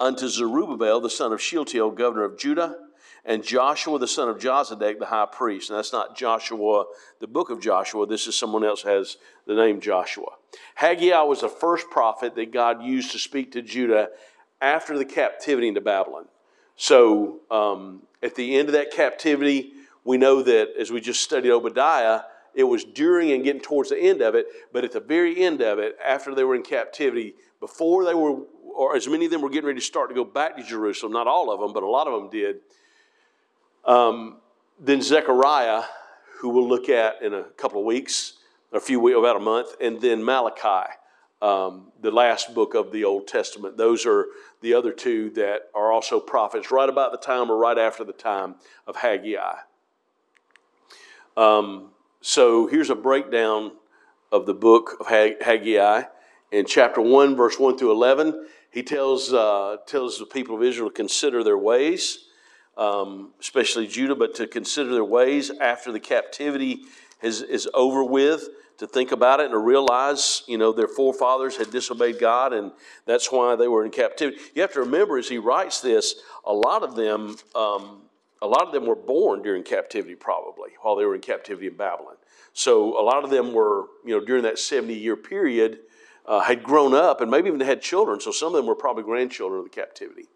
[0.00, 2.76] unto Zerubbabel, the son of Shealtiel, governor of Judah,
[3.24, 5.70] and Joshua, the son of Jozadak, the high priest.
[5.70, 6.84] And that's not Joshua,
[7.20, 8.06] the book of Joshua.
[8.06, 10.32] This is someone else has the name Joshua.
[10.74, 14.10] Haggai was the first prophet that God used to speak to Judah
[14.60, 16.26] after the captivity into Babylon.
[16.76, 19.72] So um, at the end of that captivity,
[20.04, 22.22] we know that as we just studied Obadiah,
[22.54, 25.60] it was during and getting towards the end of it, but at the very end
[25.60, 28.42] of it, after they were in captivity, before they were,
[28.74, 31.12] or as many of them were getting ready to start to go back to Jerusalem,
[31.12, 32.60] not all of them, but a lot of them did,
[33.84, 34.36] um,
[34.78, 35.82] then Zechariah,
[36.40, 38.34] who we'll look at in a couple of weeks,
[38.72, 40.90] a few weeks, about a month, and then Malachi,
[41.40, 43.76] um, the last book of the Old Testament.
[43.76, 44.26] Those are
[44.60, 48.12] the other two that are also prophets, right about the time or right after the
[48.12, 49.56] time of Haggai.
[51.36, 53.72] Um, so here's a breakdown
[54.32, 56.02] of the book of Haggai.
[56.54, 60.88] In chapter 1, verse 1 through 11, he tells, uh, tells the people of Israel
[60.88, 62.26] to consider their ways,
[62.76, 66.82] um, especially Judah, but to consider their ways after the captivity
[67.20, 71.56] is, is over with, to think about it and to realize, you know, their forefathers
[71.56, 72.70] had disobeyed God, and
[73.04, 74.38] that's why they were in captivity.
[74.54, 76.14] You have to remember, as he writes this,
[76.44, 78.02] a lot of them um,
[78.42, 81.76] a lot of them were born during captivity, probably, while they were in captivity in
[81.76, 82.16] Babylon.
[82.52, 85.78] So a lot of them were, you know, during that 70 year period,
[86.26, 88.20] uh, had grown up and maybe even had children.
[88.20, 90.28] So some of them were probably grandchildren of the captivity.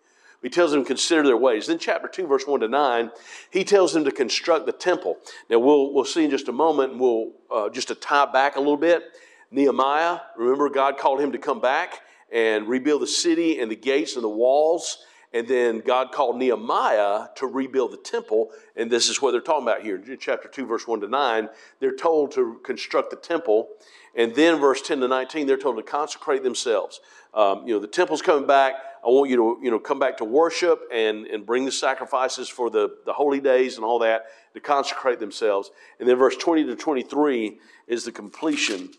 [0.42, 1.66] He tells them to consider their ways.
[1.66, 3.10] Then, chapter 2, verse 1 to 9,
[3.50, 5.16] he tells them to construct the temple.
[5.50, 8.54] Now, we'll, we'll see in just a moment, and we'll uh, just to tie back
[8.54, 9.02] a little bit.
[9.50, 14.14] Nehemiah, remember, God called him to come back and rebuild the city and the gates
[14.14, 14.98] and the walls
[15.32, 18.50] And then God called Nehemiah to rebuild the temple.
[18.76, 19.96] And this is what they're talking about here.
[19.96, 21.48] In chapter 2, verse 1 to 9,
[21.80, 23.68] they're told to construct the temple.
[24.14, 27.00] And then verse 10 to 19, they're told to consecrate themselves.
[27.34, 28.74] Um, you know, the temple's coming back.
[29.04, 32.48] I want you to, you know, come back to worship and, and bring the sacrifices
[32.48, 35.70] for the, the holy days and all that to consecrate themselves.
[36.00, 38.90] And then verse 20 to 23 is the completion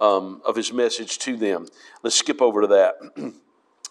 [0.00, 1.66] um, of his message to them.
[2.02, 3.34] Let's skip over to that.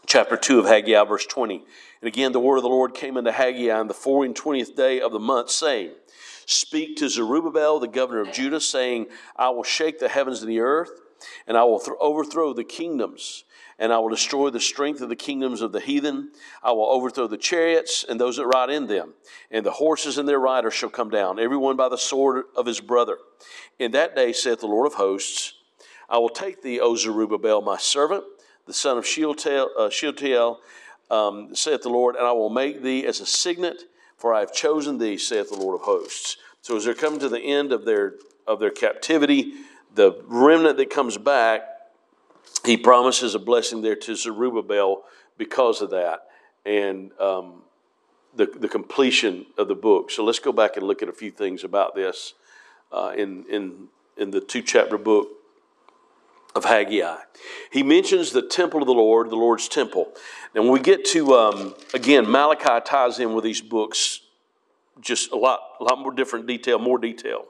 [0.05, 1.63] Chapter 2 of Haggai, verse 20.
[2.01, 4.75] And again, the word of the Lord came unto Haggai on the four and twentieth
[4.75, 5.91] day of the month, saying,
[6.45, 10.59] Speak to Zerubbabel, the governor of Judah, saying, I will shake the heavens and the
[10.59, 10.91] earth,
[11.47, 13.45] and I will th- overthrow the kingdoms
[13.81, 16.29] and I will destroy the strength of the kingdoms of the heathen.
[16.61, 19.15] I will overthrow the chariots and those that ride in them,
[19.49, 22.67] and the horses and their riders shall come down, every one by the sword of
[22.67, 23.17] his brother.
[23.79, 25.55] In that day, saith the Lord of hosts,
[26.07, 28.23] I will take thee, O Zerubbabel, my servant,
[28.67, 30.59] the son of Shealtiel, uh, Shealtiel
[31.09, 33.83] um, saith the Lord, and I will make thee as a signet,
[34.17, 36.37] for I have chosen thee, saith the Lord of hosts.
[36.61, 38.15] So as they're coming to the end of their
[38.47, 39.53] of their captivity,
[39.93, 41.63] the remnant that comes back
[42.65, 45.03] he promises a blessing there to Zerubbabel
[45.37, 46.27] because of that
[46.65, 47.63] and um,
[48.35, 50.11] the, the completion of the book.
[50.11, 52.33] So let's go back and look at a few things about this
[52.91, 55.29] uh, in, in, in the two chapter book
[56.55, 57.17] of Haggai.
[57.71, 60.11] He mentions the temple of the Lord, the Lord's temple.
[60.53, 64.21] And when we get to, um, again, Malachi ties in with these books
[64.99, 67.45] just a lot, a lot more different detail, more detail.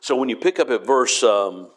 [0.00, 1.68] So when you pick up at verse um,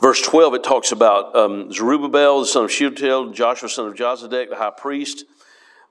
[0.00, 4.48] Verse 12, it talks about um, Zerubbabel, the son of Shealtiel, Joshua, son of Jozadak,
[4.48, 5.24] the high priest,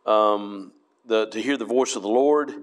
[0.05, 0.71] um,
[1.05, 2.53] the, to hear the voice of the Lord,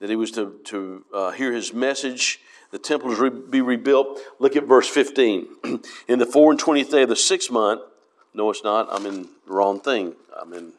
[0.00, 2.40] that he was to, to uh, hear his message,
[2.74, 4.18] the temple was re- be rebuilt.
[4.40, 5.46] Look at verse 15.
[6.08, 7.82] in the four and twentieth day of the sixth month,
[8.34, 10.16] no, it's not, I'm in the wrong thing.
[10.36, 10.72] I'm in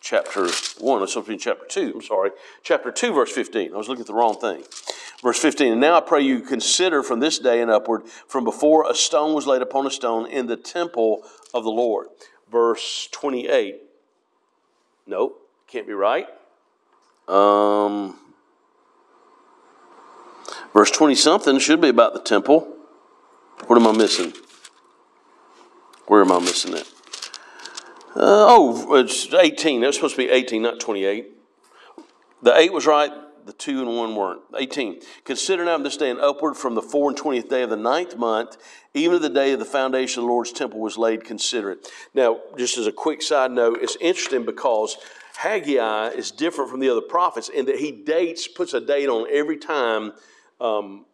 [0.00, 2.30] chapter 1, it's supposed to be in chapter 2, I'm sorry.
[2.62, 3.74] Chapter 2, verse 15.
[3.74, 4.62] I was looking at the wrong thing.
[5.20, 8.88] Verse 15, and now I pray you consider from this day and upward, from before
[8.88, 12.06] a stone was laid upon a stone in the temple of the Lord.
[12.52, 13.80] Verse 28.
[15.08, 16.28] Nope, can't be right.
[17.26, 18.16] Um,
[20.72, 22.76] verse 20 something should be about the temple.
[23.66, 24.32] What am I missing?
[26.06, 26.90] Where am I missing it?
[28.14, 29.80] Uh, oh, it's 18.
[29.80, 31.30] That was supposed to be 18, not 28.
[32.42, 33.12] The 8 was right
[33.46, 34.42] the two and one weren't.
[34.56, 35.00] 18.
[35.24, 38.16] Consider now this day and upward from the four and twentieth day of the ninth
[38.16, 38.56] month,
[38.94, 41.88] even the day of the foundation of the Lord's temple was laid, consider it.
[42.14, 44.96] Now, just as a quick side note, it's interesting because
[45.36, 49.26] Haggai is different from the other prophets in that he dates, puts a date on
[49.30, 50.12] every time
[50.62, 51.04] um,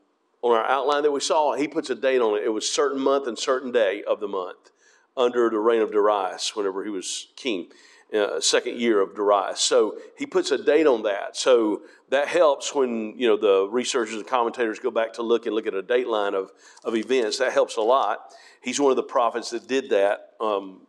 [0.42, 2.44] on our outline that we saw, he puts a date on it.
[2.44, 4.70] It was certain month and certain day of the month
[5.16, 7.68] under the reign of Darius, whenever he was king
[8.14, 9.60] uh, second year of Darius.
[9.60, 11.36] So he puts a date on that.
[11.36, 15.54] So that helps when you know the researchers and commentators go back to look and
[15.54, 16.52] look at a date line of,
[16.84, 17.38] of events.
[17.38, 18.34] That helps a lot.
[18.60, 20.82] He's one of the prophets that did that um,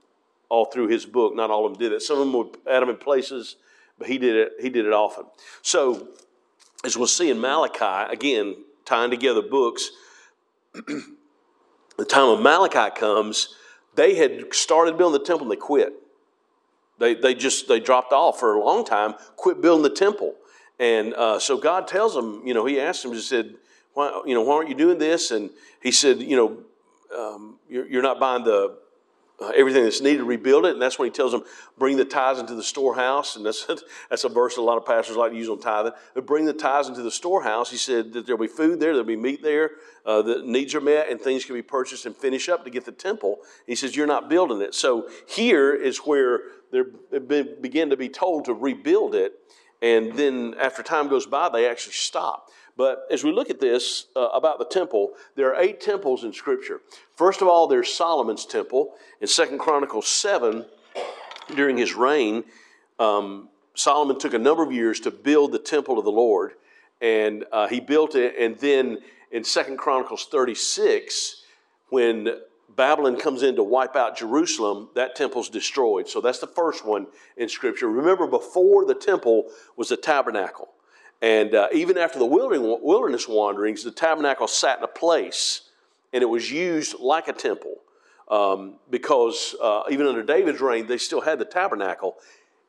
[0.48, 1.36] all through his book.
[1.36, 2.02] Not all of them did it.
[2.02, 3.58] Some of them would add them in places,
[3.98, 4.54] but he did it.
[4.62, 5.26] He did it often.
[5.62, 6.10] So
[6.84, 9.92] as we'll see in Malachi, again tying together books.
[10.74, 13.56] the time of Malachi comes,
[13.96, 15.94] they had started building the temple and they quit.
[17.00, 20.36] They, they just they dropped off for a long time, quit building the temple.
[20.80, 23.56] And uh, so God tells them, you know, he asked them, he said,
[23.94, 25.32] why, you know, why aren't you doing this?
[25.32, 25.50] And
[25.82, 26.58] he said, you know,
[27.18, 28.78] um, you're, you're, not buying the
[29.56, 30.73] everything that's needed to rebuild it.
[30.73, 31.43] And that's when he tells them,
[31.78, 33.36] bring the tithes into the storehouse.
[33.36, 33.65] And that's,
[34.10, 35.93] that's a verse that a lot of pastors like to use on tithing.
[36.13, 37.71] But bring the tithes into the storehouse.
[37.71, 39.71] He said that there'll be food there, there'll be meat there,
[40.06, 42.86] uh, the needs are met, and things can be purchased and finish up to get
[42.86, 43.39] the temple.
[43.65, 44.75] He says, you're not building it.
[44.75, 49.34] So here is where they begin to be told to rebuild it.
[49.82, 52.49] And then after time goes by, they actually stop.
[52.80, 56.32] But as we look at this uh, about the temple, there are eight temples in
[56.32, 56.80] Scripture.
[57.20, 58.94] First of all, there's Solomon's temple.
[59.20, 60.64] In Second Chronicles 7,
[61.54, 62.46] during his reign,
[62.98, 66.54] um, Solomon took a number of years to build the temple of the Lord.
[67.02, 68.36] And uh, he built it.
[68.40, 69.00] And then
[69.34, 71.44] in Second Chronicles 36,
[71.90, 72.38] when
[72.78, 76.08] Babylon comes in to wipe out Jerusalem, that temple's destroyed.
[76.08, 77.06] So that's the first one
[77.36, 77.90] in Scripture.
[77.90, 80.70] Remember, before the temple was the tabernacle.
[81.22, 85.69] And uh, even after the wilderness wanderings, the tabernacle sat in a place
[86.14, 87.76] and it was used like a temple.
[88.30, 92.16] Um, because uh, even under David's reign, they still had the tabernacle.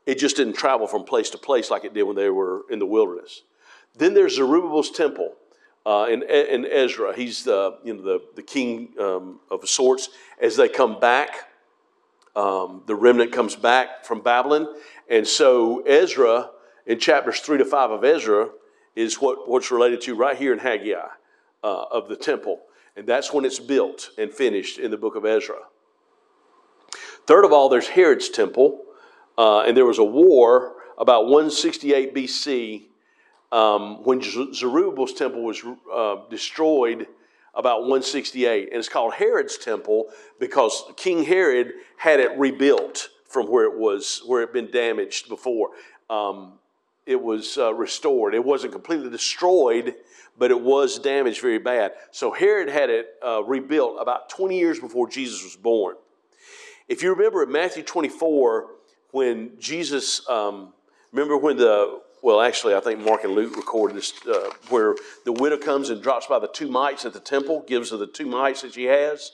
[0.07, 2.79] It just didn't travel from place to place like it did when they were in
[2.79, 3.43] the wilderness.
[3.95, 5.35] Then there's Zerubbabel's temple.
[5.87, 7.15] uh, and, and Ezra.
[7.15, 10.11] He's the, you know, the, the king um, of sorts.
[10.41, 11.49] As they come back,
[12.37, 14.69] um, the remnant comes back from Babylon.
[15.09, 16.51] And so Ezra,
[16.87, 18.51] in chapters 3 to 5 of Ezra,
[18.95, 20.95] is what, what's related to right here in Haggai
[21.65, 22.61] uh, of the temple.
[22.97, 25.59] And that's when it's built and finished in the book of Ezra.
[27.27, 28.83] Third of all, there's Herod's temple.
[29.39, 32.87] Uh, and there was a war about 168 BC
[33.53, 35.63] um, when Zerubbabel's temple was
[35.93, 37.07] uh, destroyed
[37.55, 38.69] about 168.
[38.69, 40.07] And it's called Herod's temple
[40.39, 45.29] because King Herod had it rebuilt from where it was, where it had been damaged
[45.29, 45.71] before.
[46.09, 46.59] Um,
[47.07, 48.35] it was uh, restored.
[48.35, 49.95] It wasn't completely destroyed,
[50.39, 51.93] but it was damaged very bad.
[52.11, 55.97] So Herod had it uh, rebuilt about 20 years before Jesus was born.
[56.89, 58.71] If you remember in Matthew 24,
[59.13, 60.73] when Jesus, um,
[61.13, 64.95] remember when the well, actually, I think Mark and Luke recorded this, uh, where
[65.25, 68.07] the widow comes and drops by the two mites at the temple, gives her the
[68.07, 69.33] two mites that she has.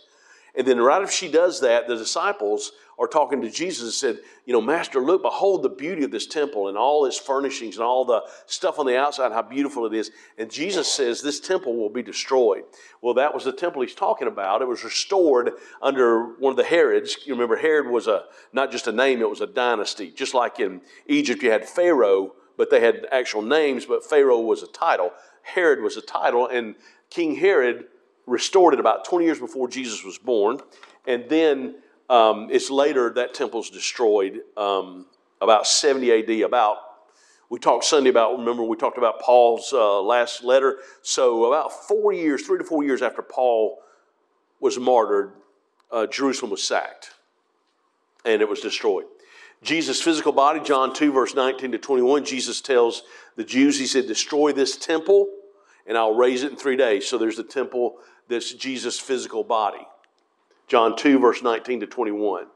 [0.55, 4.25] And then, right after she does that, the disciples are talking to Jesus and said,
[4.45, 7.85] You know, Master, look, behold the beauty of this temple and all its furnishings and
[7.85, 10.11] all the stuff on the outside, how beautiful it is.
[10.39, 12.65] And Jesus says, This temple will be destroyed.
[13.03, 14.63] Well, that was the temple he's talking about.
[14.63, 17.19] It was restored under one of the Herods.
[17.27, 20.11] You remember, Herod was a not just a name, it was a dynasty.
[20.11, 24.63] Just like in Egypt, you had Pharaoh but they had actual names, but Pharaoh was
[24.63, 25.13] a title.
[25.43, 26.75] Herod was a title, and
[27.11, 27.85] King Herod
[28.27, 30.59] restored it about 20 years before Jesus was born.
[31.07, 31.77] And then
[32.09, 35.07] um, it's later that temple's destroyed um,
[35.41, 36.41] about 70 AD.
[36.43, 36.79] About,
[37.51, 40.79] we talked Sunday about, remember, we talked about Paul's uh, last letter.
[41.03, 43.79] So about four years, three to four years after Paul
[44.61, 45.33] was martyred,
[45.91, 47.11] uh, Jerusalem was sacked
[48.25, 49.05] and it was destroyed.
[49.63, 53.03] Jesus' physical body, John 2, verse 19 to 21, Jesus tells
[53.37, 55.29] the Jews, He said, Destroy this temple
[55.87, 57.07] and I'll raise it in three days.
[57.07, 57.97] So there's the temple
[58.29, 59.87] that's Jesus' physical body.
[60.69, 62.47] John 2, verse 19 to 21.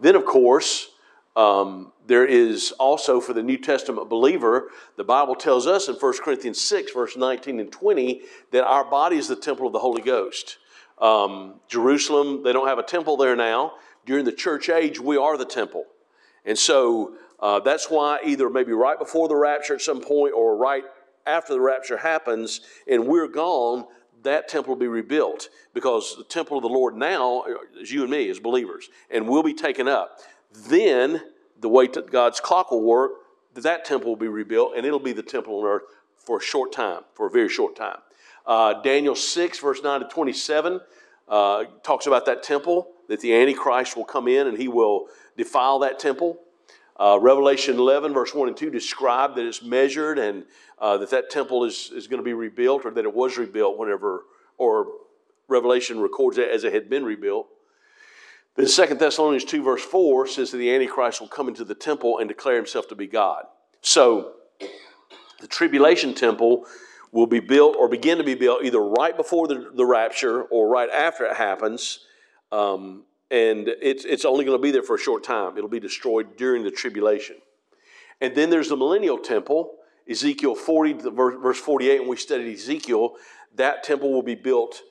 [0.00, 0.88] Then, of course,
[1.36, 6.12] um, there is also for the New Testament believer, the Bible tells us in 1
[6.22, 10.02] Corinthians 6, verse 19 and 20, that our body is the temple of the Holy
[10.02, 10.58] Ghost.
[10.98, 13.74] Um, Jerusalem, they don't have a temple there now.
[14.04, 15.84] During the church age, we are the temple.
[16.44, 20.56] And so uh, that's why either maybe right before the rapture at some point or
[20.56, 20.84] right
[21.26, 23.86] after the rapture happens and we're gone,
[24.22, 27.44] that temple will be rebuilt because the temple of the Lord now
[27.78, 30.18] is you and me as believers, and we'll be taken up.
[30.52, 31.22] Then
[31.60, 33.12] the way that God's clock will work,
[33.54, 35.82] that temple will be rebuilt, and it'll be the temple on earth
[36.16, 37.98] for a short time, for a very short time.
[38.46, 40.80] Uh, Daniel 6, verse 9 to 27,
[41.28, 45.06] uh, talks about that temple, that the Antichrist will come in and he will
[45.36, 46.38] defile that temple.
[47.02, 50.44] Uh, Revelation 11, verse 1 and 2 describe that it's measured and
[50.78, 53.76] uh, that that temple is, is going to be rebuilt or that it was rebuilt
[53.76, 54.22] whenever,
[54.56, 54.86] or
[55.48, 57.48] Revelation records it as it had been rebuilt.
[58.54, 62.18] Then 2 Thessalonians 2, verse 4 says that the Antichrist will come into the temple
[62.18, 63.46] and declare himself to be God.
[63.80, 64.34] So,
[65.40, 66.66] the tribulation temple
[67.10, 70.68] will be built or begin to be built either right before the, the rapture or
[70.68, 72.06] right after it happens.
[72.52, 75.56] Um, and it's, it's only going to be there for a short time.
[75.56, 77.36] It'll be destroyed during the tribulation.
[78.20, 79.72] And then there's the millennial temple,
[80.08, 83.14] Ezekiel 40, verse 48, when we studied Ezekiel,
[83.54, 84.82] that temple will be built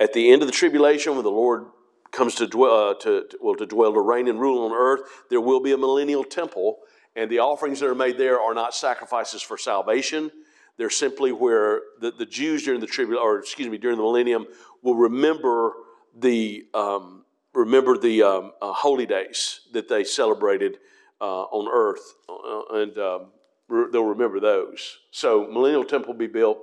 [0.00, 1.66] at the end of the tribulation when the Lord
[2.10, 5.02] comes to dwell, uh, to, to, well, to dwell, to reign and rule on earth.
[5.28, 6.78] There will be a millennial temple,
[7.14, 10.30] and the offerings that are made there are not sacrifices for salvation.
[10.78, 14.46] They're simply where the, the Jews during the tribulation, or excuse me, during the millennium,
[14.82, 15.74] will remember
[16.18, 17.19] the um,
[17.54, 20.78] remember the um, uh, holy days that they celebrated
[21.20, 23.26] uh, on earth, uh, and um,
[23.68, 24.98] re- they'll remember those.
[25.10, 26.58] So, millennial temple be built.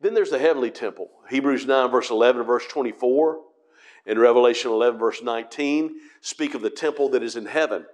[0.00, 1.08] Then there's the heavenly temple.
[1.30, 3.40] Hebrews 9, verse 11 and verse 24,
[4.06, 7.86] and Revelation 11, verse 19 speak of the temple that is in heaven.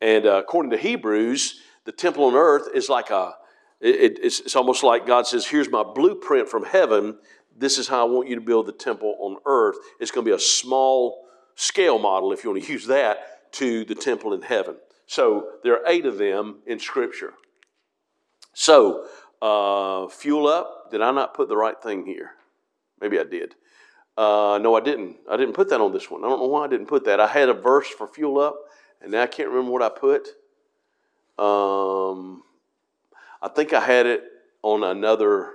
[0.00, 3.34] And uh, according to Hebrews, the temple on earth is like a,
[3.80, 7.18] it, it's, it's almost like God says, Here's my blueprint from heaven.
[7.56, 9.76] This is how I want you to build the temple on earth.
[9.98, 11.27] It's going to be a small
[11.58, 14.76] scale model, if you want to use that, to the temple in heaven.
[15.06, 17.34] So there are eight of them in Scripture.
[18.54, 19.06] So,
[19.42, 20.90] uh, fuel up.
[20.92, 22.30] Did I not put the right thing here?
[23.00, 23.56] Maybe I did.
[24.16, 25.16] Uh, no, I didn't.
[25.28, 26.24] I didn't put that on this one.
[26.24, 27.18] I don't know why I didn't put that.
[27.18, 28.56] I had a verse for fuel up,
[29.02, 30.28] and now I can't remember what I put.
[31.38, 32.42] Um,
[33.42, 34.22] I think I had it
[34.62, 35.50] on another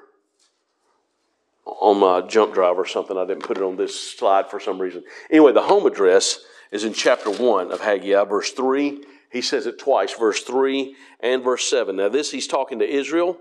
[1.66, 3.18] on my jump drive or something.
[3.18, 5.04] I didn't put it on this slide for some reason.
[5.30, 6.40] Anyway, the home address
[6.72, 9.04] is in chapter 1 of Haggai, verse 3.
[9.32, 11.96] He says it twice, verse 3 and verse 7.
[11.96, 13.38] Now, this he's talking to Israel.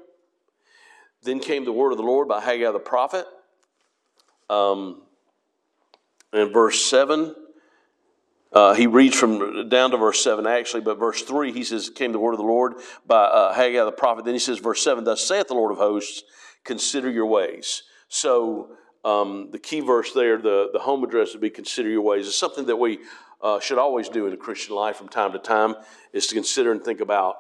[1.23, 3.27] Then came the word of the Lord by Haggai the prophet.
[4.49, 5.03] Um,
[6.33, 7.35] in verse 7,
[8.53, 12.12] uh, he reads from down to verse 7 actually, but verse 3, he says, Came
[12.12, 12.75] the word of the Lord
[13.07, 14.25] by uh, Haggai the prophet.
[14.25, 16.23] Then he says, verse 7, Thus saith the Lord of hosts,
[16.64, 17.83] consider your ways.
[18.13, 18.69] So
[19.07, 22.27] um, the key verse there, the, the home address would be consider your ways.
[22.27, 22.99] It's something that we
[23.41, 25.77] uh, should always do in the Christian life from time to time,
[26.13, 27.37] is to consider and think about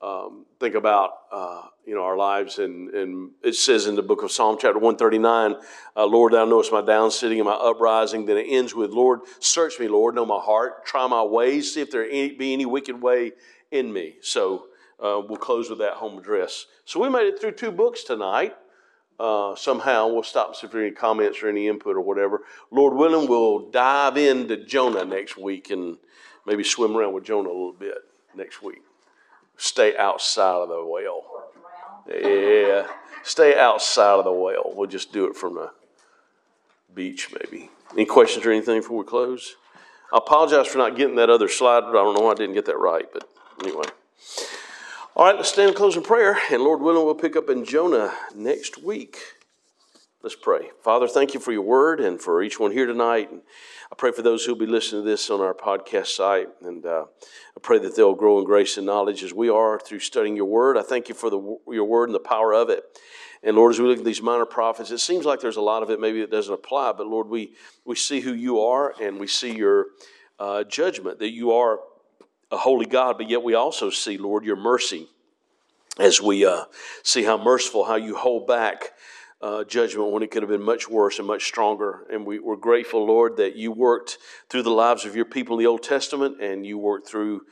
[0.00, 2.58] um, think about uh, you know our lives.
[2.58, 5.56] And, and it says in the book of psalm chapter 139
[5.94, 8.92] uh, lord thou knowest my down sitting and my uprising then it ends with.
[8.92, 10.86] Lord search me lord know my heart.
[10.86, 13.32] Try my ways see if there any, be any wicked way
[13.70, 14.14] in me.
[14.22, 14.68] So
[14.98, 16.64] uh, we'll close with that home address.
[16.86, 18.54] So we made it through two books tonight
[19.20, 22.94] uh, somehow we'll stop if there are any comments or any input or whatever lord
[22.94, 25.96] willing we'll dive into jonah next week and
[26.46, 27.98] maybe swim around with jonah a little bit
[28.34, 28.82] next week
[29.56, 31.24] stay outside of the well.
[32.08, 32.86] Yeah,
[33.22, 34.72] stay outside of the well.
[34.74, 35.70] We'll just do it from the
[36.94, 37.70] beach, maybe.
[37.92, 39.56] Any questions or anything before we close?
[40.12, 41.84] I apologize for not getting that other slide.
[41.84, 43.28] I don't know why I didn't get that right, but
[43.62, 43.84] anyway.
[45.16, 47.64] All right, let's stand and close in prayer, and Lord willing, we'll pick up in
[47.64, 49.18] Jonah next week.
[50.24, 50.70] Let's pray.
[50.82, 53.30] Father, thank you for your word and for each one here tonight.
[53.30, 53.42] And
[53.92, 56.48] I pray for those who'll be listening to this on our podcast site.
[56.62, 60.00] And uh, I pray that they'll grow in grace and knowledge as we are through
[60.00, 60.76] studying your word.
[60.76, 62.82] I thank you for the, your word and the power of it.
[63.44, 65.84] And Lord, as we look at these minor prophets, it seems like there's a lot
[65.84, 66.90] of it maybe that doesn't apply.
[66.90, 67.52] But Lord, we,
[67.84, 69.86] we see who you are and we see your
[70.40, 71.78] uh, judgment, that you are
[72.54, 75.08] a holy God, but yet we also see, Lord, your mercy
[75.98, 76.64] as we uh,
[77.02, 78.92] see how merciful, how you hold back
[79.42, 82.06] uh, judgment when it could have been much worse and much stronger.
[82.10, 85.64] And we, we're grateful, Lord, that you worked through the lives of your people in
[85.64, 87.42] the Old Testament and you worked through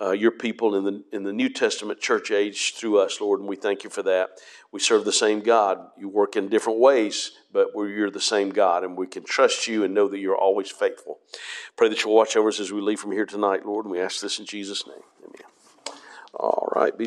[0.00, 3.48] uh, your people in the, in the New Testament church age through us, Lord, and
[3.48, 4.30] we thank you for that.
[4.70, 5.78] We serve the same God.
[5.98, 9.82] You work in different ways, but you're the same God, and we can trust you
[9.82, 11.18] and know that you're always faithful.
[11.76, 14.00] Pray that you'll watch over us as we leave from here tonight, Lord, and we
[14.00, 15.02] ask this in Jesus' name.
[15.24, 15.98] Amen.
[16.34, 16.92] All right.
[16.92, 16.96] Be